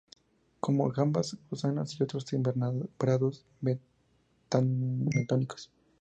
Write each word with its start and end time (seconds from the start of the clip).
Come 0.59 0.89
gambas, 0.89 1.37
gusanos 1.47 1.95
y 1.99 2.03
otros 2.03 2.33
invertebrados 2.33 3.45
bentónicos. 3.61 5.69